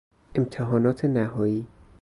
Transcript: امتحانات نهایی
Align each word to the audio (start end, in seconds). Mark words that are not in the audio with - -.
امتحانات 0.35 1.05
نهایی 1.05 1.67